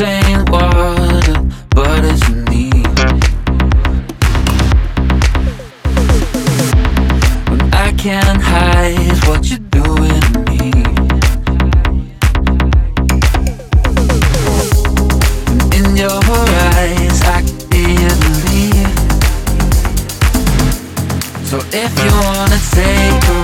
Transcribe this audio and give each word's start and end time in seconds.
ain't 0.00 0.48
water, 0.50 1.42
but 1.70 2.04
it's 2.04 2.28
me. 2.28 2.70
When 7.50 7.62
I 7.74 7.92
can't 7.98 8.40
hide 8.40 9.18
what 9.28 9.50
you're 9.50 9.58
doing 9.70 10.20
to 10.20 10.38
me. 10.48 10.72
And 15.74 15.84
in 15.86 15.96
your 15.96 16.20
eyes, 16.78 17.20
I 17.24 17.42
can't 17.70 18.20
the 18.20 18.68
So 21.44 21.58
if 21.72 21.92
you 22.04 22.12
wanna 22.24 22.58
take 22.72 23.39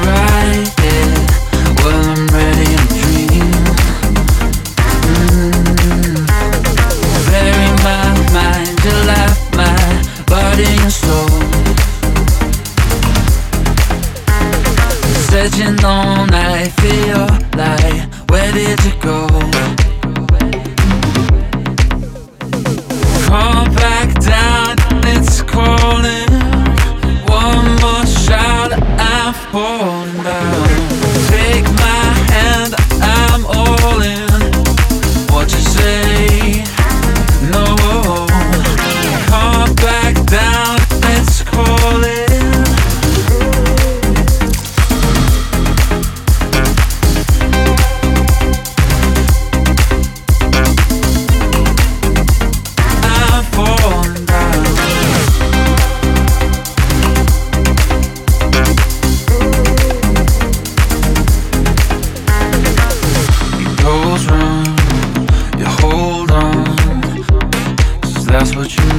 searching 15.36 15.84
on, 15.84 16.32
I 16.32 16.64
feel 16.80 17.26
like, 17.58 18.30
where 18.30 18.50
did 18.52 18.82
you 18.84 18.92
go? 19.02 19.95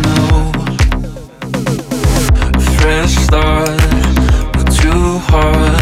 know. 0.01 0.51
Fresh 2.77 3.15
start, 3.25 3.69
not 4.55 4.71
too 4.71 5.17
hard. 5.29 5.76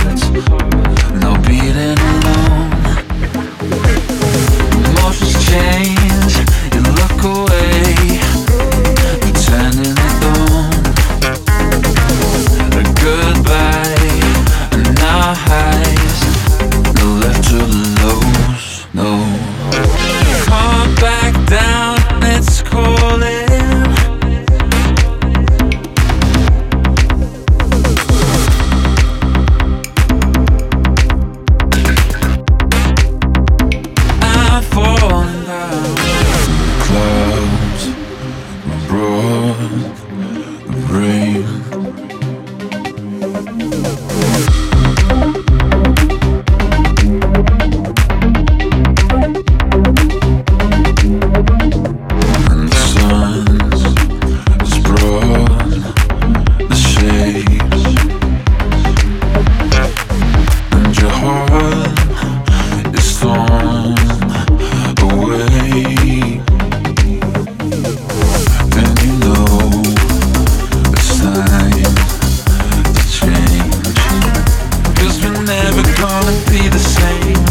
falling 35.00 35.46
down. 35.46 35.96
Clouds, 36.86 37.84
my 38.68 38.78
broad. 38.88 40.05
gonna 76.08 76.38
be 76.52 76.62
the 76.70 76.84
same. 76.98 77.46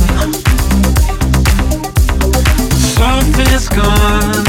Something's 2.98 3.69
gone. 3.69 4.44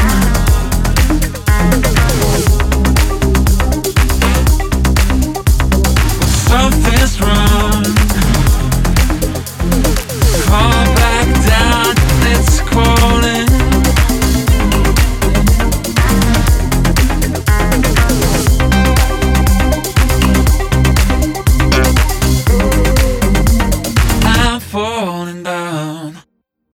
Something's 6.47 7.19
wrong. 7.19 7.54